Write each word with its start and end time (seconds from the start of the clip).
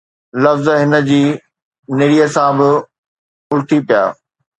لفظ 0.43 0.67
هن 0.79 0.93
جي 1.09 1.19
نڙيءَ 1.99 2.25
سان 2.37 2.49
به 2.57 2.71
الٽي 3.53 3.79
پيا 3.87 4.03